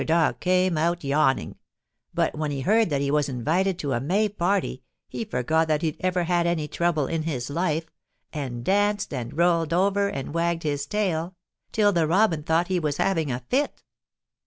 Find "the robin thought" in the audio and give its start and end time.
11.93-12.67